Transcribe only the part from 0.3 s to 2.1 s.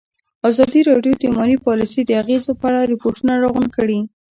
ازادي راډیو د مالي پالیسي